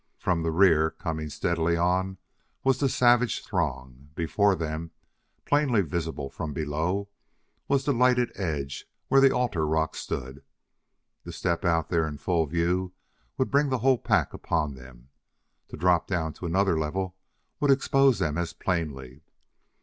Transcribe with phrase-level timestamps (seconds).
[0.17, 2.17] From the rear, coming steadily on,
[2.63, 4.89] was the savage throng; before them,
[5.45, 7.09] plainly visible from below,
[7.67, 10.41] was the lighted edge where the altar rock stood.
[11.23, 12.93] To step out there in full view
[13.37, 15.09] would bring the whole pack upon them;
[15.67, 17.15] to drop down to another level
[17.59, 19.21] would expose them as plainly.